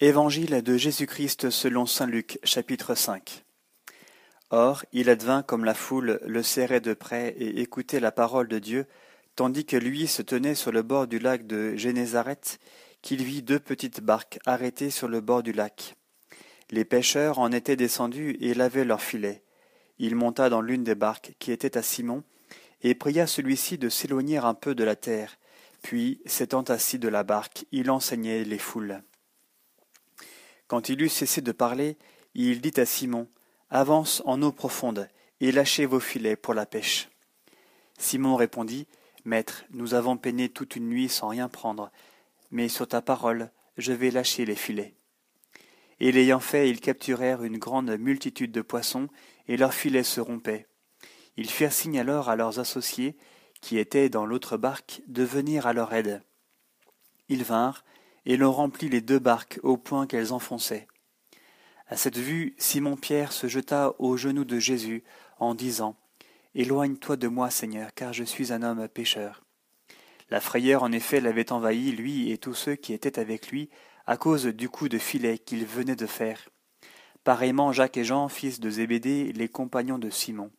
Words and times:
Évangile 0.00 0.62
de 0.62 0.76
Jésus-Christ 0.76 1.50
selon 1.50 1.84
saint 1.84 2.06
Luc 2.06 2.38
chapitre 2.44 2.94
5 2.94 3.44
Or 4.50 4.84
il 4.92 5.10
advint 5.10 5.42
comme 5.42 5.64
la 5.64 5.74
foule 5.74 6.20
le 6.24 6.44
serrait 6.44 6.80
de 6.80 6.94
près 6.94 7.30
et 7.36 7.60
écoutait 7.60 7.98
la 7.98 8.12
parole 8.12 8.46
de 8.46 8.60
Dieu, 8.60 8.86
tandis 9.34 9.64
que 9.64 9.76
lui 9.76 10.06
se 10.06 10.22
tenait 10.22 10.54
sur 10.54 10.70
le 10.70 10.82
bord 10.82 11.08
du 11.08 11.18
lac 11.18 11.48
de 11.48 11.74
Génézareth, 11.74 12.60
qu'il 13.02 13.24
vit 13.24 13.42
deux 13.42 13.58
petites 13.58 14.00
barques 14.00 14.38
arrêtées 14.46 14.90
sur 14.90 15.08
le 15.08 15.20
bord 15.20 15.42
du 15.42 15.50
lac. 15.50 15.96
Les 16.70 16.84
pêcheurs 16.84 17.40
en 17.40 17.50
étaient 17.50 17.74
descendus 17.74 18.36
et 18.40 18.54
lavaient 18.54 18.84
leurs 18.84 19.02
filets. 19.02 19.42
Il 19.98 20.14
monta 20.14 20.48
dans 20.48 20.60
l'une 20.60 20.84
des 20.84 20.94
barques 20.94 21.32
qui 21.40 21.50
était 21.50 21.76
à 21.76 21.82
Simon, 21.82 22.22
et 22.84 22.94
pria 22.94 23.26
celui-ci 23.26 23.78
de 23.78 23.88
s'éloigner 23.88 24.38
un 24.38 24.54
peu 24.54 24.76
de 24.76 24.84
la 24.84 24.94
terre, 24.94 25.38
puis, 25.82 26.20
s'étant 26.24 26.62
assis 26.62 27.00
de 27.00 27.08
la 27.08 27.24
barque, 27.24 27.64
il 27.72 27.90
enseignait 27.90 28.44
les 28.44 28.58
foules. 28.58 29.02
Quand 30.68 30.90
il 30.90 31.02
eut 31.02 31.08
cessé 31.08 31.40
de 31.40 31.52
parler, 31.52 31.96
il 32.34 32.60
dit 32.60 32.78
à 32.78 32.86
Simon, 32.86 33.26
Avance 33.70 34.22
en 34.26 34.40
eau 34.42 34.52
profonde, 34.52 35.08
et 35.40 35.50
lâchez 35.50 35.86
vos 35.86 36.00
filets 36.00 36.36
pour 36.36 36.54
la 36.54 36.66
pêche. 36.66 37.08
Simon 37.98 38.36
répondit, 38.36 38.86
Maître, 39.24 39.64
nous 39.70 39.94
avons 39.94 40.16
peiné 40.16 40.48
toute 40.48 40.76
une 40.76 40.88
nuit 40.88 41.08
sans 41.08 41.28
rien 41.28 41.48
prendre, 41.48 41.90
mais 42.50 42.68
sur 42.68 42.86
ta 42.86 43.02
parole, 43.02 43.50
je 43.76 43.92
vais 43.92 44.10
lâcher 44.10 44.44
les 44.44 44.56
filets. 44.56 44.94
Et 46.00 46.12
l'ayant 46.12 46.40
fait, 46.40 46.70
ils 46.70 46.80
capturèrent 46.80 47.42
une 47.42 47.58
grande 47.58 47.90
multitude 47.98 48.52
de 48.52 48.62
poissons, 48.62 49.08
et 49.48 49.56
leurs 49.56 49.74
filets 49.74 50.04
se 50.04 50.20
rompaient. 50.20 50.66
Ils 51.36 51.50
firent 51.50 51.72
signe 51.72 51.98
alors 51.98 52.28
à 52.28 52.36
leurs 52.36 52.58
associés, 52.58 53.16
qui 53.60 53.78
étaient 53.78 54.08
dans 54.08 54.26
l'autre 54.26 54.56
barque, 54.56 55.00
de 55.06 55.24
venir 55.24 55.66
à 55.66 55.72
leur 55.72 55.92
aide. 55.94 56.22
Ils 57.28 57.44
vinrent, 57.44 57.84
et 58.28 58.36
l'on 58.36 58.52
remplit 58.52 58.90
les 58.90 59.00
deux 59.00 59.18
barques 59.18 59.58
au 59.62 59.78
point 59.78 60.06
qu'elles 60.06 60.34
enfonçaient. 60.34 60.86
À 61.88 61.96
cette 61.96 62.18
vue, 62.18 62.54
Simon-Pierre 62.58 63.32
se 63.32 63.48
jeta 63.48 63.94
aux 63.98 64.18
genoux 64.18 64.44
de 64.44 64.58
Jésus 64.58 65.02
en 65.38 65.54
disant 65.54 65.96
Éloigne-toi 66.54 67.16
de 67.16 67.26
moi, 67.26 67.48
Seigneur, 67.48 67.94
car 67.94 68.12
je 68.12 68.24
suis 68.24 68.52
un 68.52 68.62
homme 68.62 68.86
pécheur. 68.86 69.44
La 70.28 70.42
frayeur 70.42 70.82
en 70.82 70.92
effet 70.92 71.22
l'avait 71.22 71.52
envahi, 71.52 71.90
lui 71.92 72.30
et 72.30 72.36
tous 72.36 72.52
ceux 72.52 72.74
qui 72.74 72.92
étaient 72.92 73.18
avec 73.18 73.48
lui, 73.48 73.70
à 74.06 74.18
cause 74.18 74.44
du 74.44 74.68
coup 74.68 74.90
de 74.90 74.98
filet 74.98 75.38
qu'il 75.38 75.64
venait 75.64 75.96
de 75.96 76.06
faire. 76.06 76.50
Pareillement 77.24 77.72
Jacques 77.72 77.96
et 77.96 78.04
Jean, 78.04 78.28
fils 78.28 78.60
de 78.60 78.68
Zébédée, 78.68 79.32
les 79.32 79.48
compagnons 79.48 79.98
de 79.98 80.10
Simon. 80.10 80.50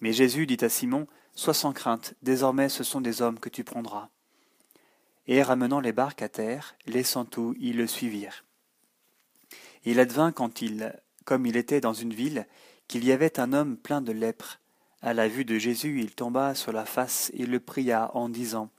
Mais 0.00 0.14
Jésus 0.14 0.46
dit 0.46 0.64
à 0.64 0.70
Simon 0.70 1.06
Sois 1.34 1.54
sans 1.54 1.74
crainte, 1.74 2.14
désormais 2.22 2.70
ce 2.70 2.82
sont 2.82 3.02
des 3.02 3.20
hommes 3.20 3.38
que 3.38 3.50
tu 3.50 3.62
prendras 3.62 4.08
et 5.28 5.42
ramenant 5.42 5.80
les 5.80 5.92
barques 5.92 6.22
à 6.22 6.30
terre, 6.30 6.74
laissant 6.86 7.26
tout, 7.26 7.54
ils 7.60 7.76
le 7.76 7.86
suivirent. 7.86 8.44
Il 9.84 10.00
advint 10.00 10.32
quand 10.32 10.62
il, 10.62 10.98
comme 11.24 11.44
il 11.46 11.56
était 11.56 11.82
dans 11.82 11.92
une 11.92 12.14
ville, 12.14 12.46
qu'il 12.88 13.04
y 13.04 13.12
avait 13.12 13.38
un 13.38 13.52
homme 13.52 13.76
plein 13.76 14.00
de 14.00 14.10
lèpre. 14.12 14.58
À 15.02 15.12
la 15.12 15.28
vue 15.28 15.44
de 15.44 15.58
Jésus, 15.58 16.00
il 16.00 16.14
tomba 16.14 16.54
sur 16.54 16.72
la 16.72 16.86
face 16.86 17.30
et 17.34 17.44
le 17.44 17.60
pria 17.60 18.10
en 18.14 18.30
disant 18.30 18.70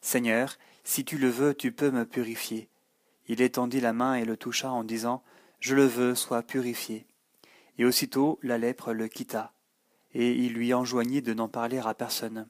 Seigneur, 0.00 0.58
si 0.82 1.04
tu 1.04 1.18
le 1.18 1.28
veux, 1.28 1.54
tu 1.54 1.70
peux 1.70 1.90
me 1.90 2.06
purifier. 2.06 2.68
Il 3.28 3.40
étendit 3.40 3.80
la 3.80 3.92
main 3.92 4.14
et 4.14 4.24
le 4.24 4.36
toucha 4.36 4.70
en 4.70 4.84
disant 4.84 5.22
Je 5.60 5.76
le 5.76 5.84
veux, 5.84 6.14
sois 6.14 6.42
purifié. 6.42 7.06
Et 7.78 7.84
aussitôt 7.84 8.38
la 8.42 8.58
lèpre 8.58 8.92
le 8.92 9.08
quitta, 9.08 9.52
et 10.12 10.32
il 10.32 10.54
lui 10.54 10.74
enjoignit 10.74 11.22
de 11.22 11.34
n'en 11.34 11.48
parler 11.48 11.78
à 11.78 11.94
personne. 11.94 12.48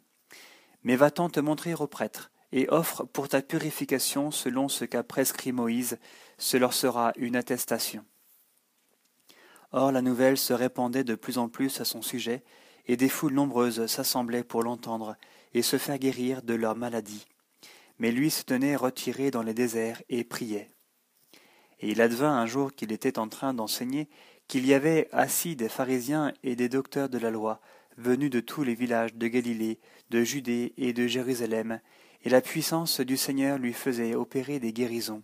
Mais 0.84 0.96
va-t'en 0.96 1.28
te 1.28 1.40
montrer 1.40 1.74
au 1.74 1.86
prêtre 1.86 2.31
et 2.52 2.68
offre 2.68 3.04
pour 3.04 3.28
ta 3.28 3.42
purification 3.42 4.30
selon 4.30 4.68
ce 4.68 4.84
qu'a 4.84 5.02
prescrit 5.02 5.52
Moïse, 5.52 5.98
ce 6.38 6.56
leur 6.56 6.74
sera 6.74 7.12
une 7.16 7.36
attestation. 7.36 8.04
Or 9.72 9.90
la 9.90 10.02
nouvelle 10.02 10.36
se 10.36 10.52
répandait 10.52 11.04
de 11.04 11.14
plus 11.14 11.38
en 11.38 11.48
plus 11.48 11.80
à 11.80 11.84
son 11.84 12.02
sujet, 12.02 12.42
et 12.86 12.96
des 12.96 13.08
foules 13.08 13.32
nombreuses 13.32 13.86
s'assemblaient 13.86 14.44
pour 14.44 14.62
l'entendre 14.62 15.16
et 15.54 15.62
se 15.62 15.78
faire 15.78 15.98
guérir 15.98 16.42
de 16.42 16.54
leur 16.54 16.76
maladie. 16.76 17.26
Mais 17.98 18.10
lui 18.10 18.30
se 18.30 18.42
tenait 18.42 18.76
retiré 18.76 19.30
dans 19.30 19.42
les 19.42 19.54
déserts 19.54 20.02
et 20.08 20.24
priait. 20.24 20.68
Et 21.80 21.90
il 21.90 22.00
advint 22.00 22.32
un 22.32 22.46
jour 22.46 22.72
qu'il 22.72 22.92
était 22.92 23.18
en 23.18 23.28
train 23.28 23.54
d'enseigner 23.54 24.08
qu'il 24.48 24.66
y 24.66 24.74
avait 24.74 25.08
assis 25.12 25.56
des 25.56 25.68
pharisiens 25.68 26.32
et 26.42 26.56
des 26.56 26.68
docteurs 26.68 27.08
de 27.08 27.18
la 27.18 27.30
loi, 27.30 27.60
venus 27.96 28.30
de 28.30 28.40
tous 28.40 28.64
les 28.64 28.74
villages 28.74 29.14
de 29.14 29.28
Galilée, 29.28 29.78
de 30.10 30.22
Judée 30.24 30.74
et 30.76 30.92
de 30.92 31.06
Jérusalem, 31.06 31.80
et 32.24 32.28
la 32.28 32.40
puissance 32.40 33.00
du 33.00 33.16
Seigneur 33.16 33.58
lui 33.58 33.72
faisait 33.72 34.14
opérer 34.14 34.60
des 34.60 34.72
guérisons. 34.72 35.22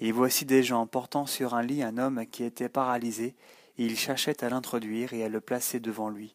Et 0.00 0.12
voici 0.12 0.44
des 0.44 0.62
gens 0.62 0.86
portant 0.86 1.26
sur 1.26 1.54
un 1.54 1.62
lit 1.62 1.82
un 1.82 1.98
homme 1.98 2.26
qui 2.26 2.44
était 2.44 2.68
paralysé, 2.68 3.34
et 3.78 3.86
ils 3.86 3.98
cherchaient 3.98 4.44
à 4.44 4.48
l'introduire 4.48 5.12
et 5.12 5.24
à 5.24 5.28
le 5.28 5.40
placer 5.40 5.80
devant 5.80 6.08
lui. 6.08 6.34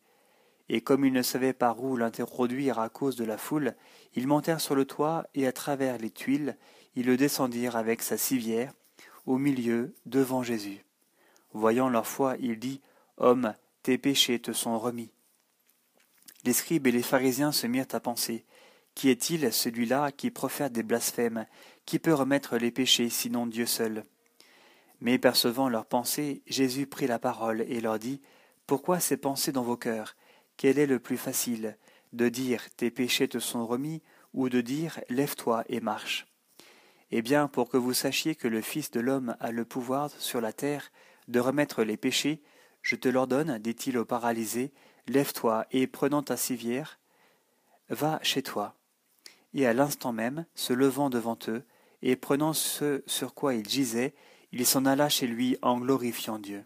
Et 0.69 0.81
comme 0.81 1.05
ils 1.05 1.13
ne 1.13 1.21
savaient 1.21 1.53
par 1.53 1.83
où 1.83 1.97
l'introduire 1.97 2.79
à 2.79 2.89
cause 2.89 3.15
de 3.15 3.25
la 3.25 3.37
foule, 3.37 3.75
ils 4.13 4.27
montèrent 4.27 4.61
sur 4.61 4.75
le 4.75 4.85
toit, 4.85 5.27
et 5.33 5.47
à 5.47 5.51
travers 5.51 5.97
les 5.97 6.11
tuiles, 6.11 6.57
ils 6.95 7.05
le 7.05 7.17
descendirent 7.17 7.75
avec 7.75 8.01
sa 8.01 8.17
civière, 8.17 8.73
au 9.25 9.37
milieu, 9.37 9.93
devant 10.05 10.43
Jésus. 10.43 10.83
Voyant 11.53 11.89
leur 11.89 12.07
foi, 12.07 12.35
il 12.39 12.59
dit, 12.59 12.81
Homme, 13.17 13.53
tes 13.83 13.97
péchés 13.97 14.39
te 14.39 14.51
sont 14.51 14.77
remis. 14.77 15.11
Les 16.45 16.53
scribes 16.53 16.87
et 16.87 16.91
les 16.91 17.03
pharisiens 17.03 17.51
se 17.51 17.67
mirent 17.67 17.87
à 17.91 17.99
penser, 17.99 18.45
qui 18.95 19.09
est-il 19.09 19.51
celui-là 19.53 20.11
qui 20.11 20.29
profère 20.29 20.69
des 20.69 20.83
blasphèmes 20.83 21.45
Qui 21.85 21.99
peut 21.99 22.13
remettre 22.13 22.57
les 22.57 22.71
péchés 22.71 23.09
sinon 23.09 23.47
Dieu 23.47 23.65
seul? 23.65 24.03
Mais 24.99 25.17
percevant 25.17 25.69
leurs 25.69 25.85
pensées, 25.85 26.43
Jésus 26.47 26.85
prit 26.85 27.07
la 27.07 27.19
parole 27.19 27.61
et 27.61 27.79
leur 27.79 27.99
dit 27.99 28.21
Pourquoi 28.67 28.99
ces 28.99 29.17
pensées 29.17 29.53
dans 29.53 29.63
vos 29.63 29.77
cœurs? 29.77 30.15
Quel 30.57 30.77
est 30.77 30.85
le 30.85 30.99
plus 30.99 31.17
facile 31.17 31.77
De 32.11 32.27
dire 32.27 32.69
Tes 32.75 32.91
péchés 32.91 33.29
te 33.29 33.39
sont 33.39 33.65
remis 33.65 34.01
ou 34.33 34.49
de 34.49 34.59
dire 34.59 34.99
Lève-toi 35.09 35.63
et 35.69 35.79
marche? 35.79 36.27
Eh 37.11 37.21
bien, 37.21 37.47
pour 37.47 37.69
que 37.69 37.77
vous 37.77 37.93
sachiez 37.93 38.35
que 38.35 38.47
le 38.47 38.61
Fils 38.61 38.91
de 38.91 38.99
l'homme 38.99 39.35
a 39.39 39.51
le 39.51 39.65
pouvoir 39.65 40.11
sur 40.19 40.41
la 40.41 40.53
terre 40.53 40.91
de 41.27 41.39
remettre 41.39 41.83
les 41.83 41.97
péchés, 41.97 42.43
je 42.81 42.95
te 42.95 43.07
l'ordonne, 43.07 43.57
dit-il 43.59 43.97
au 43.97 44.05
paralysé, 44.05 44.73
lève-toi 45.07 45.65
et 45.71 45.87
prenant 45.87 46.21
ta 46.21 46.37
civière, 46.37 46.99
va 47.89 48.19
chez 48.21 48.43
toi 48.43 48.78
et 49.53 49.65
à 49.65 49.73
l'instant 49.73 50.13
même, 50.13 50.45
se 50.55 50.73
levant 50.73 51.09
devant 51.09 51.37
eux, 51.47 51.63
et 52.01 52.15
prenant 52.15 52.53
ce 52.53 53.03
sur 53.07 53.33
quoi 53.33 53.55
il 53.55 53.67
gisait, 53.67 54.13
il 54.51 54.65
s'en 54.65 54.85
alla 54.85 55.09
chez 55.09 55.27
lui 55.27 55.57
en 55.61 55.79
glorifiant 55.79 56.39
Dieu. 56.39 56.63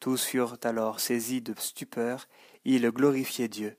Tous 0.00 0.22
furent 0.22 0.58
alors 0.64 1.00
saisis 1.00 1.40
de 1.40 1.54
stupeur, 1.58 2.28
et 2.64 2.74
ils 2.74 2.90
glorifiaient 2.90 3.48
Dieu. 3.48 3.76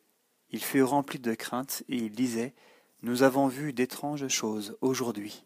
Ils 0.50 0.64
furent 0.64 0.90
remplis 0.90 1.20
de 1.20 1.34
crainte, 1.34 1.84
et 1.90 1.98
ils 1.98 2.12
disaient, 2.12 2.54
Nous 3.02 3.24
avons 3.24 3.48
vu 3.48 3.74
d'étranges 3.74 4.28
choses 4.28 4.78
aujourd'hui. 4.82 5.44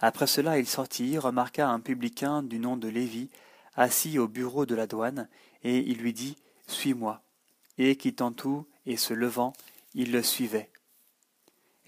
Après 0.00 0.26
cela 0.26 0.58
il 0.58 0.66
sortit, 0.66 1.18
remarqua 1.18 1.68
un 1.68 1.80
publicain 1.80 2.42
du 2.42 2.58
nom 2.58 2.76
de 2.76 2.88
Lévi, 2.88 3.30
assis 3.74 4.18
au 4.18 4.28
bureau 4.28 4.66
de 4.66 4.74
la 4.74 4.86
douane, 4.86 5.28
et 5.62 5.78
il 5.78 5.98
lui 5.98 6.12
dit, 6.12 6.36
Suis-moi. 6.66 7.22
Et 7.78 7.96
quittant 7.96 8.32
tout, 8.32 8.66
et 8.84 8.96
se 8.96 9.14
levant, 9.14 9.52
il 9.94 10.12
le 10.12 10.22
suivait. 10.22 10.70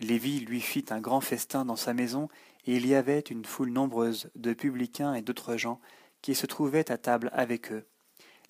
Lévi 0.01 0.41
lui 0.41 0.61
fit 0.61 0.85
un 0.91 1.01
grand 1.01 1.21
festin 1.21 1.65
dans 1.65 1.77
sa 1.77 1.95
maison, 1.95 2.29
et 2.67 2.77
il 2.77 2.87
y 2.87 2.95
avait 2.95 3.21
une 3.21 3.45
foule 3.45 3.71
nombreuse 3.71 4.31
de 4.35 4.53
publicains 4.53 5.15
et 5.15 5.23
d'autres 5.23 5.57
gens 5.57 5.81
qui 6.23 6.35
se 6.35 6.47
trouvaient 6.47 6.91
à 6.91 6.99
table 6.99 7.31
avec 7.33 7.71
eux. 7.73 7.87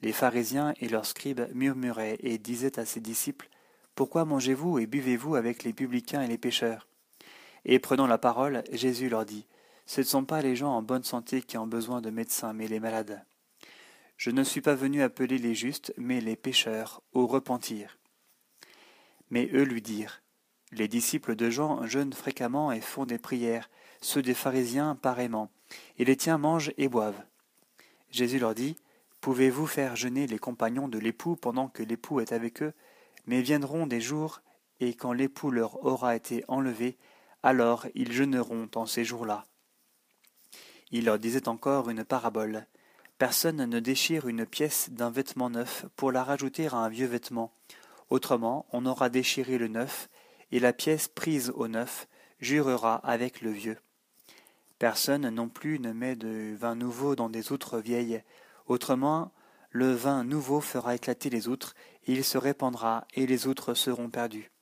Les 0.01 0.13
pharisiens 0.13 0.75
et 0.81 0.89
leurs 0.89 1.07
scribes 1.07 1.49
murmuraient 1.53 2.19
et 2.21 2.39
disaient 2.39 2.79
à 2.79 2.85
ses 2.85 3.01
disciples 3.01 3.49
Pourquoi 3.95 4.25
mangez-vous 4.25 4.79
et 4.79 4.87
buvez-vous 4.87 5.35
avec 5.35 5.65
les 5.65 5.73
publicains 5.73 6.23
et 6.23 6.29
les 6.29 6.39
pécheurs 6.39 6.89
Et 7.65 7.79
prenant 7.79 8.07
la 8.07 8.19
parole, 8.19 8.63
Jésus 8.73 9.09
leur 9.09 9.25
dit 9.25 9.47
Ce 9.87 10.01
ne 10.01 10.07
sont 10.07 10.25
pas 10.25 10.43
les 10.43 10.57
gens 10.57 10.73
en 10.73 10.83
bonne 10.83 11.05
santé 11.05 11.43
qui 11.43 11.59
ont 11.59 11.67
besoin 11.67 12.01
de 12.01 12.11
médecins, 12.11 12.53
mais 12.53 12.69
les 12.69 12.81
malades. 12.81 13.25
Je 14.17 14.31
ne 14.31 14.45
suis 14.45 14.61
pas 14.61 14.75
venu 14.75 15.03
appeler 15.03 15.39
les 15.39 15.55
justes, 15.55 15.93
mais 15.97 16.21
les 16.21 16.37
pécheurs, 16.37 17.03
au 17.13 17.27
repentir. 17.27 17.99
Mais 19.31 19.49
eux 19.53 19.65
lui 19.65 19.83
dirent 19.83 20.23
les 20.75 20.89
disciples 20.89 21.37
de 21.37 21.51
Jean 21.51 21.87
jeûnent 21.87 22.13
fréquemment 22.13 22.73
et 22.73 22.81
font 22.81 23.07
des 23.07 23.19
prières, 23.19 23.71
ceux 24.01 24.23
des 24.23 24.35
pharisiens 24.35 24.97
pareillement, 24.97 25.51
et 25.99 26.05
les 26.05 26.17
tiens 26.17 26.39
mangent 26.39 26.73
et 26.77 26.89
boivent. 26.89 27.23
Jésus 28.11 28.39
leur 28.39 28.55
dit 28.55 28.77
Pouvez-vous 29.21 29.67
faire 29.67 29.97
jeûner 29.97 30.27
les 30.27 30.39
compagnons 30.39 30.89
de 30.89 30.99
l'époux 30.99 31.37
pendant 31.37 31.69
que 31.69 31.83
l'époux 31.83 32.21
est 32.21 32.33
avec 32.33 32.63
eux? 32.63 32.73
Mais 33.27 33.41
viendront 33.41 33.87
des 33.87 34.01
jours, 34.01 34.43
et 34.81 34.95
quand 34.95 35.13
l'époux 35.13 35.51
leur 35.51 35.85
aura 35.85 36.15
été 36.15 36.45
enlevé, 36.49 36.99
alors 37.43 37.87
ils 37.95 38.13
jeûneront 38.13 38.69
en 38.75 38.85
ces 38.85 39.05
jours-là. 39.05 39.45
Il 40.91 41.07
leur 41.07 41.19
disait 41.19 41.49
encore 41.49 41.89
une 41.89 42.05
parabole. 42.05 42.67
Personne 43.17 43.65
ne 43.65 43.81
déchire 43.81 44.29
une 44.29 44.45
pièce 44.45 44.91
d'un 44.91 45.11
vêtement 45.11 45.49
neuf 45.49 45.87
pour 45.97 46.13
la 46.13 46.25
rajouter 46.25 46.67
à 46.67 46.75
un 46.75 46.89
vieux 46.89 47.07
vêtement. 47.07 47.53
Autrement, 48.15 48.65
on 48.71 48.87
aura 48.87 49.09
déchiré 49.09 49.59
le 49.59 49.67
neuf, 49.67 50.09
et 50.53 50.61
la 50.61 50.73
pièce 50.73 51.09
prise 51.09 51.51
au 51.57 51.67
neuf 51.67 52.07
jurera 52.39 52.95
avec 52.95 53.41
le 53.41 53.51
vieux. 53.51 53.77
Personne 54.79 55.29
non 55.31 55.49
plus 55.49 55.81
ne 55.81 55.91
met 55.93 56.15
de 56.15 56.55
vin 56.55 56.77
nouveau 56.77 57.17
dans 57.17 57.29
des 57.29 57.51
outres 57.51 57.81
vieilles. 57.81 58.23
Autrement, 58.67 59.33
le 59.71 59.93
vin 59.93 60.23
nouveau 60.23 60.61
fera 60.61 60.95
éclater 60.95 61.29
les 61.29 61.49
outres, 61.49 61.75
et 62.07 62.13
il 62.13 62.23
se 62.23 62.39
répandra, 62.39 63.05
et 63.15 63.27
les 63.27 63.49
outres 63.49 63.75
seront 63.75 64.11
perdues. 64.11 64.53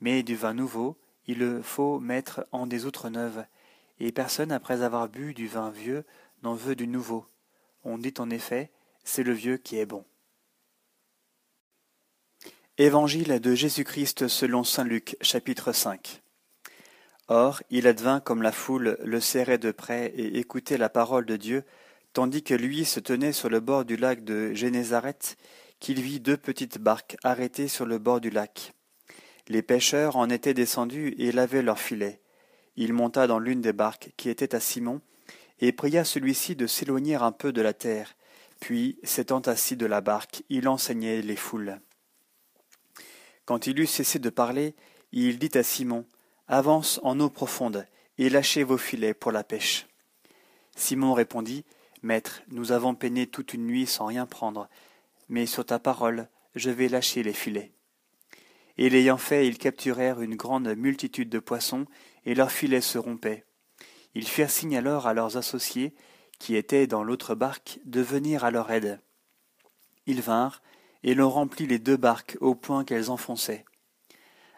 Mais 0.00 0.22
du 0.22 0.36
vin 0.36 0.54
nouveau, 0.54 0.96
il 1.26 1.38
le 1.40 1.62
faut 1.62 1.98
mettre 1.98 2.46
en 2.52 2.68
des 2.68 2.84
outres 2.84 3.08
neuves, 3.08 3.44
et 3.98 4.12
personne, 4.12 4.52
après 4.52 4.82
avoir 4.82 5.08
bu 5.08 5.34
du 5.34 5.48
vin 5.48 5.70
vieux, 5.70 6.04
n'en 6.44 6.54
veut 6.54 6.76
du 6.76 6.86
nouveau. 6.86 7.26
On 7.82 7.98
dit 7.98 8.14
en 8.18 8.30
effet, 8.30 8.70
c'est 9.02 9.24
le 9.24 9.32
vieux 9.32 9.56
qui 9.56 9.76
est 9.76 9.86
bon. 9.86 10.04
Évangile 12.78 13.40
de 13.40 13.54
Jésus-Christ 13.54 14.28
selon 14.28 14.62
saint 14.62 14.84
Luc, 14.84 15.16
chapitre 15.22 15.72
5. 15.72 16.20
Or, 17.28 17.62
il 17.70 17.86
advint 17.86 18.20
comme 18.20 18.42
la 18.42 18.52
foule 18.52 18.98
le 19.02 19.18
serrait 19.18 19.56
de 19.56 19.70
près 19.70 20.12
et 20.14 20.38
écoutait 20.38 20.76
la 20.76 20.90
parole 20.90 21.24
de 21.24 21.38
Dieu, 21.38 21.64
tandis 22.12 22.42
que 22.42 22.52
lui 22.52 22.84
se 22.84 23.00
tenait 23.00 23.32
sur 23.32 23.48
le 23.48 23.60
bord 23.60 23.86
du 23.86 23.96
lac 23.96 24.24
de 24.24 24.52
Génézareth, 24.52 25.38
qu'il 25.80 26.02
vit 26.02 26.20
deux 26.20 26.36
petites 26.36 26.76
barques 26.76 27.16
arrêtées 27.24 27.68
sur 27.68 27.86
le 27.86 27.96
bord 27.96 28.20
du 28.20 28.28
lac. 28.28 28.74
Les 29.48 29.62
pêcheurs 29.62 30.16
en 30.16 30.28
étaient 30.28 30.52
descendus 30.52 31.14
et 31.16 31.32
lavaient 31.32 31.62
leurs 31.62 31.80
filets. 31.80 32.20
Il 32.76 32.92
monta 32.92 33.26
dans 33.26 33.38
l'une 33.38 33.62
des 33.62 33.72
barques 33.72 34.10
qui 34.18 34.28
était 34.28 34.54
à 34.54 34.60
Simon, 34.60 35.00
et 35.62 35.72
pria 35.72 36.04
celui-ci 36.04 36.56
de 36.56 36.66
s'éloigner 36.66 37.14
un 37.14 37.32
peu 37.32 37.54
de 37.54 37.62
la 37.62 37.72
terre. 37.72 38.16
Puis, 38.60 38.98
s'étant 39.02 39.40
assis 39.40 39.76
de 39.76 39.86
la 39.86 40.02
barque, 40.02 40.42
il 40.50 40.68
enseignait 40.68 41.22
les 41.22 41.36
foules. 41.36 41.80
Quand 43.46 43.68
il 43.68 43.78
eut 43.80 43.86
cessé 43.86 44.18
de 44.18 44.28
parler, 44.28 44.74
il 45.12 45.38
dit 45.38 45.56
à 45.56 45.62
Simon, 45.62 46.04
Avance 46.48 47.00
en 47.02 47.18
eau 47.20 47.30
profonde, 47.30 47.86
et 48.18 48.28
lâchez 48.28 48.64
vos 48.64 48.76
filets 48.76 49.14
pour 49.14 49.32
la 49.32 49.44
pêche. 49.44 49.86
Simon 50.76 51.14
répondit, 51.14 51.64
Maître, 52.02 52.42
nous 52.48 52.72
avons 52.72 52.94
peiné 52.94 53.26
toute 53.26 53.54
une 53.54 53.66
nuit 53.66 53.86
sans 53.86 54.06
rien 54.06 54.26
prendre, 54.26 54.68
mais 55.28 55.46
sur 55.46 55.64
ta 55.64 55.78
parole, 55.78 56.28
je 56.56 56.70
vais 56.70 56.88
lâcher 56.88 57.22
les 57.22 57.32
filets. 57.32 57.72
Et 58.78 58.90
l'ayant 58.90 59.16
fait, 59.16 59.46
ils 59.46 59.58
capturèrent 59.58 60.20
une 60.20 60.36
grande 60.36 60.74
multitude 60.76 61.28
de 61.28 61.38
poissons, 61.38 61.86
et 62.24 62.34
leurs 62.34 62.52
filets 62.52 62.80
se 62.80 62.98
rompaient. 62.98 63.44
Ils 64.14 64.26
firent 64.26 64.50
signe 64.50 64.76
alors 64.76 65.06
à 65.06 65.14
leurs 65.14 65.36
associés, 65.36 65.94
qui 66.40 66.56
étaient 66.56 66.86
dans 66.86 67.04
l'autre 67.04 67.34
barque, 67.34 67.78
de 67.84 68.00
venir 68.00 68.44
à 68.44 68.50
leur 68.50 68.72
aide. 68.72 69.00
Ils 70.06 70.20
vinrent, 70.20 70.62
et 71.02 71.14
l'on 71.14 71.30
remplit 71.30 71.66
les 71.66 71.78
deux 71.78 71.96
barques 71.96 72.36
au 72.40 72.54
point 72.54 72.84
qu'elles 72.84 73.10
enfonçaient. 73.10 73.64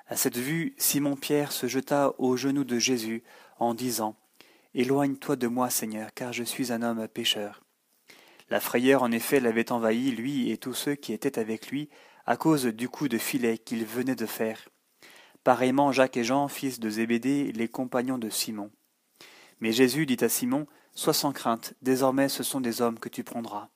À 0.06 0.16
cette 0.16 0.38
vue, 0.38 0.74
Simon-Pierre 0.78 1.52
se 1.52 1.66
jeta 1.66 2.14
aux 2.18 2.36
genoux 2.36 2.64
de 2.64 2.78
Jésus, 2.78 3.22
en 3.58 3.74
disant 3.74 4.16
Éloigne-toi 4.74 5.36
de 5.36 5.46
moi, 5.46 5.70
Seigneur, 5.70 6.12
car 6.14 6.32
je 6.32 6.44
suis 6.44 6.72
un 6.72 6.82
homme 6.82 7.08
pécheur. 7.08 7.62
La 8.50 8.60
frayeur, 8.60 9.02
en 9.02 9.12
effet, 9.12 9.40
l'avait 9.40 9.72
envahi, 9.72 10.10
lui 10.10 10.50
et 10.50 10.56
tous 10.56 10.72
ceux 10.72 10.94
qui 10.94 11.12
étaient 11.12 11.38
avec 11.38 11.68
lui, 11.68 11.90
à 12.24 12.36
cause 12.36 12.66
du 12.66 12.88
coup 12.88 13.08
de 13.08 13.18
filet 13.18 13.58
qu'il 13.58 13.84
venait 13.84 14.14
de 14.14 14.26
faire. 14.26 14.68
Pareillement 15.44 15.92
Jacques 15.92 16.16
et 16.16 16.24
Jean, 16.24 16.48
fils 16.48 16.80
de 16.80 16.90
Zébédée, 16.90 17.52
les 17.52 17.68
compagnons 17.68 18.18
de 18.18 18.30
Simon. 18.30 18.70
Mais 19.60 19.72
Jésus 19.72 20.06
dit 20.06 20.22
à 20.22 20.28
Simon, 20.28 20.66
Sois 20.94 21.14
sans 21.14 21.32
crainte, 21.32 21.74
désormais 21.82 22.28
ce 22.28 22.42
sont 22.42 22.60
des 22.60 22.82
hommes 22.82 22.98
que 22.98 23.08
tu 23.08 23.24
prendras. 23.24 23.68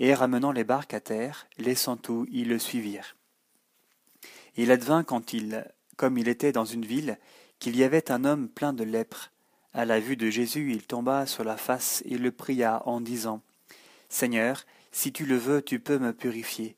Et 0.00 0.14
ramenant 0.14 0.50
les 0.50 0.64
barques 0.64 0.94
à 0.94 1.00
terre, 1.00 1.46
laissant 1.58 1.98
tout, 1.98 2.26
ils 2.32 2.48
le 2.48 2.58
suivirent. 2.58 3.16
Il 4.56 4.72
advint 4.72 5.04
quand 5.04 5.34
il, 5.34 5.70
comme 5.96 6.16
il 6.16 6.26
était 6.26 6.52
dans 6.52 6.64
une 6.64 6.86
ville, 6.86 7.18
qu'il 7.58 7.76
y 7.76 7.84
avait 7.84 8.10
un 8.10 8.24
homme 8.24 8.48
plein 8.48 8.72
de 8.72 8.82
lèpre. 8.82 9.30
À 9.74 9.84
la 9.84 10.00
vue 10.00 10.16
de 10.16 10.30
Jésus, 10.30 10.72
il 10.72 10.86
tomba 10.86 11.26
sur 11.26 11.44
la 11.44 11.58
face 11.58 12.02
et 12.06 12.16
le 12.16 12.32
pria 12.32 12.82
en 12.86 13.02
disant 13.02 13.42
Seigneur, 14.08 14.64
si 14.90 15.12
tu 15.12 15.26
le 15.26 15.36
veux, 15.36 15.62
tu 15.62 15.78
peux 15.78 15.98
me 15.98 16.14
purifier. 16.14 16.76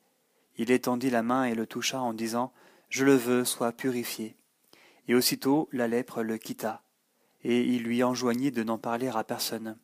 Il 0.58 0.70
étendit 0.70 1.08
la 1.08 1.22
main 1.22 1.44
et 1.44 1.54
le 1.54 1.66
toucha 1.66 2.00
en 2.00 2.12
disant 2.12 2.52
Je 2.90 3.04
le 3.04 3.14
veux, 3.14 3.44
sois 3.44 3.72
purifié. 3.72 4.36
Et 5.06 5.14
aussitôt 5.14 5.68
la 5.72 5.86
lèpre 5.88 6.22
le 6.22 6.38
quitta, 6.38 6.82
et 7.44 7.62
il 7.62 7.84
lui 7.84 8.02
enjoignit 8.02 8.50
de 8.50 8.62
n'en 8.62 8.78
parler 8.78 9.08
à 9.08 9.24
personne. 9.24 9.78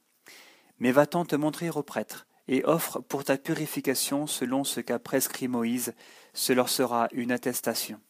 Mais 0.78 0.92
va-t'en 0.92 1.24
te 1.24 1.36
montrer 1.36 1.70
au 1.70 1.82
prêtre, 1.82 2.27
et 2.48 2.64
offre 2.64 3.00
pour 3.00 3.24
ta 3.24 3.36
purification 3.36 4.26
selon 4.26 4.64
ce 4.64 4.80
qu'a 4.80 4.98
prescrit 4.98 5.48
Moïse, 5.48 5.94
ce 6.34 6.52
leur 6.52 6.68
sera 6.68 7.08
une 7.12 7.32
attestation. 7.32 8.00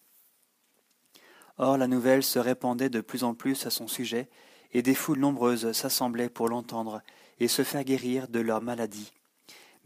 Or 1.58 1.76
la 1.76 1.88
nouvelle 1.88 2.22
se 2.22 2.38
répandait 2.38 2.90
de 2.90 3.00
plus 3.00 3.24
en 3.24 3.34
plus 3.34 3.66
à 3.66 3.70
son 3.70 3.88
sujet, 3.88 4.28
et 4.72 4.82
des 4.82 4.94
foules 4.94 5.18
nombreuses 5.18 5.72
s'assemblaient 5.72 6.28
pour 6.28 6.48
l'entendre 6.48 7.02
et 7.40 7.48
se 7.48 7.64
faire 7.64 7.84
guérir 7.84 8.28
de 8.28 8.40
leur 8.40 8.62
maladie 8.62 9.12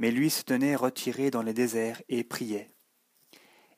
mais 0.02 0.10
lui 0.10 0.30
se 0.30 0.42
tenait 0.42 0.74
retiré 0.74 1.30
dans 1.30 1.42
les 1.42 1.54
déserts 1.54 2.02
et 2.08 2.24
priait. 2.24 2.68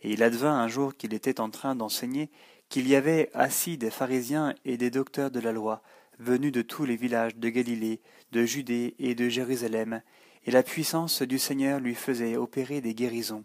Et 0.01 0.13
il 0.13 0.23
advint 0.23 0.55
un 0.55 0.69
jour 0.69 0.97
qu'il 0.97 1.13
était 1.13 1.39
en 1.39 1.51
train 1.51 1.75
d'enseigner 1.75 2.31
qu'il 2.69 2.89
y 2.89 2.95
avait 2.95 3.31
assis 3.35 3.77
des 3.77 3.91
pharisiens 3.91 4.55
et 4.65 4.79
des 4.79 4.91
docteurs 4.91 5.31
de 5.31 5.41
la 5.41 5.53
loi, 5.53 5.83
venus 6.19 6.51
de 6.51 6.63
tous 6.63 6.87
les 6.87 6.97
villages 6.97 7.37
de 7.37 7.49
Galilée, 7.51 8.01
de 8.33 8.45
Judée 8.45 8.95
et 8.99 9.15
de 9.15 9.29
Jérusalem, 9.29 10.01
et 10.45 10.51
la 10.51 10.63
puissance 10.63 11.23
du 11.23 11.39
Seigneur 11.39 11.81
lui 11.81 11.95
faisait 11.95 12.37
opérer 12.37 12.81
des 12.81 12.95
guérisons. 12.95 13.45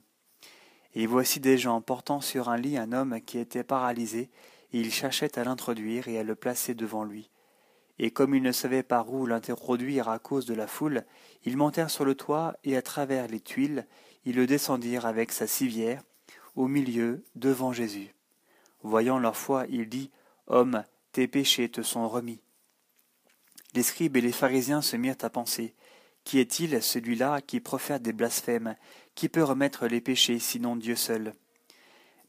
Et 0.96 1.06
voici 1.06 1.40
des 1.40 1.57
gens 1.57 1.81
portant 1.81 2.22
sur 2.22 2.50
un 2.50 2.57
lit 2.57 2.78
un 2.78 2.92
homme 2.92 3.22
qui 3.22 3.38
était 3.38 3.63
paralysé, 3.63 4.30
et 4.72 4.80
ils 4.80 4.92
cherchaient 4.92 5.38
à 5.40 5.44
l'introduire 5.44 6.07
et 6.07 6.19
à 6.19 6.24
le 6.24 6.36
placer 6.36 6.74
devant 6.74 7.04
lui. 7.04 7.30
Et 8.00 8.12
comme 8.12 8.34
ils 8.34 8.44
ne 8.44 8.51
savaient 8.51 8.84
par 8.84 9.12
où 9.13 9.25
l'introduire 9.25 10.10
à 10.10 10.19
cause 10.19 10.46
de 10.46 10.54
la 10.54 10.68
foule, 10.68 11.06
ils 11.44 11.57
montèrent 11.57 11.90
sur 11.90 12.06
le 12.06 12.16
toit, 12.16 12.56
et 12.63 12.78
à 12.78 12.81
travers 12.81 13.28
les 13.28 13.40
tuiles, 13.40 13.88
ils 14.25 14.36
le 14.36 14.48
descendirent 14.48 15.06
avec 15.06 15.31
sa 15.31 15.48
civière, 15.48 16.01
au 16.56 16.68
milieu, 16.68 17.24
devant 17.36 17.74
Jésus. 17.74 18.13
Voyant 18.84 19.19
leur 19.19 19.36
foi, 19.36 19.66
il 19.69 19.90
dit, 19.90 20.12
Homme, 20.48 20.84
tes 21.12 21.28
péchés 21.28 21.69
te 21.69 21.81
sont 21.81 22.07
remis. 22.07 22.42
Les 23.75 23.84
scribes 23.84 24.18
et 24.18 24.22
les 24.22 24.31
pharisiens 24.31 24.81
se 24.81 24.96
mirent 24.96 25.16
à 25.22 25.30
penser, 25.30 25.75
Qui 26.30 26.38
est-il 26.38 26.80
celui-là 26.84 27.42
qui 27.42 27.60
profère 27.60 28.00
des 28.00 28.14
blasphèmes 28.14 28.76
Qui 29.16 29.30
peut 29.30 29.42
remettre 29.42 29.88
les 29.88 30.00
péchés 30.00 30.38
sinon 30.38 30.76
Dieu 30.76 30.96
seul? 30.96 31.34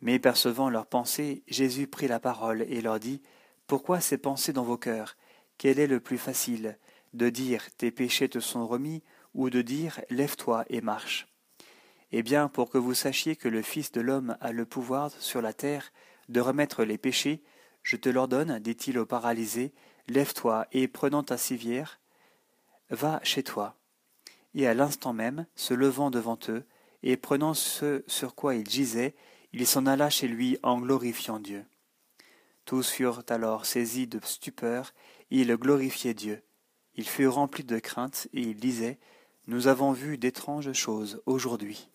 Mais 0.01 0.19
percevant 0.19 0.71
leurs 0.71 0.87
pensées, 0.87 1.43
Jésus 1.49 1.87
prit 1.87 2.09
la 2.09 2.19
parole 2.19 2.63
et 2.63 2.81
leur 2.81 2.99
dit, 2.99 3.21
Pourquoi 3.67 4.01
ces 4.01 4.17
pensées 4.17 4.55
dans 4.55 4.65
vos 4.65 4.79
cœurs? 4.79 5.19
Quel 5.59 5.79
est 5.79 5.87
le 5.87 6.01
plus 6.01 6.17
facile, 6.17 6.79
de 7.13 7.29
dire 7.29 7.63
tes 7.77 7.91
péchés 7.91 8.31
te 8.31 8.41
sont 8.41 8.67
remis, 8.67 9.03
ou 9.35 9.51
de 9.51 9.61
dire 9.61 10.01
lève-toi 10.09 10.65
et 10.71 10.81
marche? 10.81 11.29
Eh 12.11 12.23
bien, 12.23 12.49
pour 12.49 12.71
que 12.71 12.79
vous 12.79 12.95
sachiez 12.95 13.37
que 13.37 13.49
le 13.49 13.61
Fils 13.61 13.93
de 13.93 14.01
l'homme 14.01 14.35
a 14.41 14.53
le 14.53 14.65
pouvoir 14.65 15.11
sur 15.11 15.43
la 15.43 15.53
terre 15.53 15.93
de 16.31 16.41
remettre 16.41 16.85
les 16.85 16.97
péchés, 16.97 17.43
je 17.83 17.97
te 17.97 18.09
l'ordonne, 18.09 18.61
dit-il 18.61 18.99
au 18.99 19.05
paralysé, 19.05 19.75
lève-toi 20.09 20.67
et 20.73 20.89
prenant 20.89 21.23
ta 21.23 21.37
civière, 21.37 22.01
va 22.89 23.21
chez 23.25 23.43
toi. 23.43 23.77
Et 24.55 24.67
à 24.67 24.75
l'instant 24.75 25.13
même, 25.13 25.47
se 25.55 25.75
levant 25.75 26.11
devant 26.11 26.39
eux, 26.49 26.65
et 27.03 27.17
prenant 27.17 27.55
ce 27.55 28.05
sur 28.07 28.35
quoi 28.35 28.55
il 28.55 28.69
gisait, 28.69 29.15
il 29.53 29.67
s'en 29.67 29.87
alla 29.87 30.11
chez 30.11 30.29
lui 30.29 30.59
en 30.63 30.81
glorifiant 30.81 31.41
Dieu. 31.41 31.65
Tous 32.65 32.89
furent 32.89 33.25
alors 33.29 33.67
saisis 33.67 34.07
de 34.07 34.21
stupeur, 34.23 34.93
il 35.31 35.55
glorifiait 35.57 36.15
Dieu. 36.15 36.43
Il 36.95 37.09
fut 37.09 37.27
rempli 37.27 37.65
de 37.65 37.79
crainte, 37.79 38.29
et 38.33 38.43
il 38.43 38.57
disait, 38.57 38.99
Nous 39.47 39.67
avons 39.67 39.93
vu 39.93 40.19
d'étranges 40.19 40.73
choses 40.73 41.23
aujourd'hui. 41.27 41.89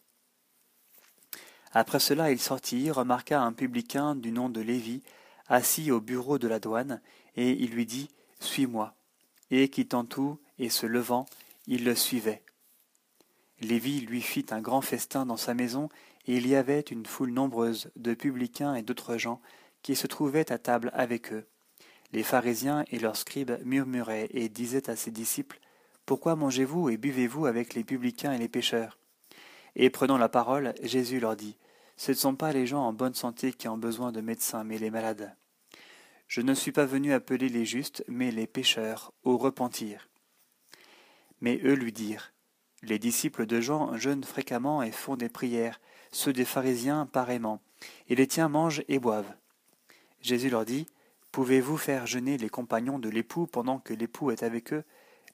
Après 1.71 1.99
cela 1.99 2.31
il 2.31 2.39
sortit, 2.39 2.89
remarqua 2.89 3.41
un 3.41 3.53
publicain 3.53 4.15
du 4.15 4.31
nom 4.31 4.49
de 4.49 4.61
Lévi, 4.61 5.03
assis 5.47 5.91
au 5.91 5.99
bureau 5.99 6.39
de 6.39 6.47
la 6.47 6.59
douane, 6.59 7.01
et 7.35 7.51
il 7.51 7.71
lui 7.71 7.85
dit, 7.85 8.09
Suis-moi. 8.39 8.95
Et 9.51 9.69
quittant 9.69 10.05
tout, 10.05 10.39
et 10.57 10.69
se 10.69 10.85
levant, 10.85 11.25
il 11.67 11.83
le 11.83 11.95
suivait. 11.95 12.44
Lévi 13.61 14.01
lui 14.01 14.21
fit 14.21 14.45
un 14.51 14.61
grand 14.61 14.81
festin 14.81 15.25
dans 15.25 15.37
sa 15.37 15.53
maison, 15.53 15.89
et 16.27 16.37
il 16.37 16.47
y 16.47 16.55
avait 16.55 16.81
une 16.81 17.05
foule 17.05 17.31
nombreuse 17.31 17.91
de 17.95 18.13
publicains 18.13 18.75
et 18.75 18.81
d'autres 18.81 19.17
gens 19.17 19.41
qui 19.81 19.95
se 19.95 20.07
trouvaient 20.07 20.51
à 20.51 20.57
table 20.57 20.91
avec 20.93 21.31
eux. 21.31 21.45
Les 22.11 22.23
pharisiens 22.23 22.83
et 22.91 22.99
leurs 22.99 23.15
scribes 23.15 23.57
murmuraient 23.63 24.29
et 24.31 24.49
disaient 24.49 24.89
à 24.89 24.95
ses 24.95 25.11
disciples 25.11 25.59
Pourquoi 26.05 26.35
mangez-vous 26.35 26.89
et 26.89 26.97
buvez-vous 26.97 27.45
avec 27.45 27.73
les 27.73 27.83
publicains 27.83 28.33
et 28.33 28.37
les 28.37 28.49
pécheurs 28.49 28.97
Et 29.75 29.89
prenant 29.89 30.17
la 30.17 30.29
parole, 30.29 30.73
Jésus 30.81 31.19
leur 31.19 31.35
dit 31.35 31.57
Ce 31.97 32.11
ne 32.11 32.17
sont 32.17 32.35
pas 32.35 32.51
les 32.51 32.67
gens 32.67 32.83
en 32.83 32.93
bonne 32.93 33.13
santé 33.13 33.53
qui 33.53 33.67
ont 33.67 33.77
besoin 33.77 34.11
de 34.11 34.21
médecins, 34.21 34.63
mais 34.63 34.77
les 34.77 34.91
malades. 34.91 35.35
Je 36.27 36.41
ne 36.41 36.53
suis 36.53 36.71
pas 36.71 36.85
venu 36.85 37.13
appeler 37.13 37.49
les 37.49 37.65
justes, 37.65 38.03
mais 38.07 38.31
les 38.31 38.47
pécheurs, 38.47 39.13
au 39.23 39.37
repentir. 39.37 40.09
Mais 41.41 41.59
eux 41.63 41.75
lui 41.75 41.91
dirent 41.91 42.33
Les 42.87 42.99
disciples 42.99 43.47
de 43.47 43.61
Jean 43.61 43.97
jeûnent 43.97 44.23
fréquemment 44.23 44.83
et 44.83 44.91
font 44.91 45.15
des 45.15 45.27
prières, 45.27 45.81
ceux 46.11 46.33
des 46.33 46.45
pharisiens 46.45 47.07
pareillement, 47.07 47.59
et 48.09 48.15
les 48.15 48.27
tiens 48.27 48.47
mangent 48.47 48.83
et 48.87 48.99
boivent. 48.99 49.33
Jésus 50.21 50.51
leur 50.51 50.65
dit 50.65 50.85
Pouvez-vous 51.31 51.77
faire 51.77 52.05
jeûner 52.05 52.37
les 52.37 52.47
compagnons 52.47 52.99
de 52.99 53.09
l'époux 53.09 53.47
pendant 53.47 53.79
que 53.79 53.95
l'époux 53.95 54.29
est 54.29 54.43
avec 54.43 54.71
eux? 54.71 54.83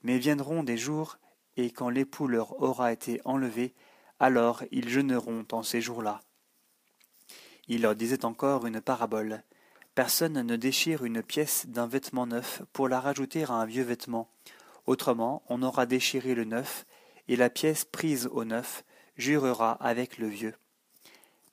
Mais 0.01 0.17
viendront 0.17 0.63
des 0.63 0.77
jours, 0.77 1.17
et 1.58 1.72
quand 1.72 1.89
l'époux 1.89 2.25
leur 2.25 2.62
aura 2.62 2.93
été 2.93 3.20
enlevé, 3.25 3.74
alors 4.22 4.63
ils 4.72 4.88
jeûneront 4.88 5.46
en 5.51 5.62
ces 5.62 5.81
jours-là. 5.81 6.22
Il 7.67 7.81
leur 7.81 7.96
disait 7.96 8.24
encore 8.24 8.65
une 8.65 8.79
parabole. 8.79 9.43
Personne 9.93 10.41
ne 10.41 10.55
déchire 10.55 11.03
une 11.03 11.22
pièce 11.22 11.65
d'un 11.67 11.86
vêtement 11.86 12.27
neuf 12.27 12.62
pour 12.72 12.88
la 12.88 13.01
rajouter 13.01 13.43
à 13.43 13.51
un 13.51 13.65
vieux 13.65 13.84
vêtement. 13.84 14.29
Autrement, 14.86 15.43
on 15.50 15.62
aura 15.63 15.86
déchiré 15.86 16.34
le 16.34 16.46
neuf, 16.46 16.86
et 17.31 17.38
la 17.38 17.50
pièce 17.50 17.85
prise 17.85 18.27
au 18.33 18.43
neuf 18.43 18.83
jurera 19.15 19.71
avec 19.71 20.17
le 20.17 20.27
vieux. 20.27 20.53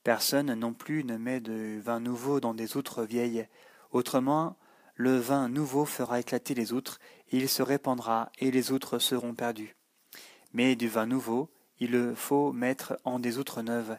Personne 0.03 0.53
non 0.53 0.73
plus 0.73 1.05
ne 1.05 1.15
met 1.15 1.39
de 1.39 1.79
vin 1.79 2.01
nouveau 2.01 2.41
dans 2.41 2.53
des 2.53 2.75
outres 2.75 3.03
vieilles. 3.03 3.47
Autrement, 3.91 4.57
le 4.95 5.15
vin 5.17 5.47
nouveau 5.47 5.85
fera 5.85 6.19
éclater 6.19 6.53
les 6.53 6.73
outres, 6.73 6.99
et 7.31 7.37
il 7.37 7.47
se 7.47 7.63
répandra, 7.63 8.29
et 8.39 8.51
les 8.51 8.73
outres 8.73 8.99
seront 8.99 9.33
perdues. 9.33 9.77
Mais 10.51 10.75
du 10.75 10.89
vin 10.89 11.05
nouveau, 11.05 11.49
il 11.79 11.91
le 11.91 12.13
faut 12.13 12.51
mettre 12.51 12.99
en 13.05 13.17
des 13.17 13.37
outres 13.37 13.61
neuves, 13.61 13.97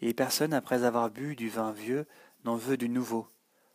et 0.00 0.14
personne, 0.14 0.54
après 0.54 0.84
avoir 0.84 1.10
bu 1.10 1.36
du 1.36 1.50
vin 1.50 1.72
vieux, 1.72 2.06
n'en 2.46 2.56
veut 2.56 2.78
du 2.78 2.88
nouveau. 2.88 3.28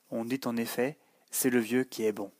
On 0.10 0.25
dit 0.25 0.41
en 0.45 0.57
effet, 0.57 0.98
c'est 1.29 1.51
le 1.51 1.60
vieux 1.60 1.83
qui 1.83 2.03
est 2.03 2.13
bon. 2.13 2.31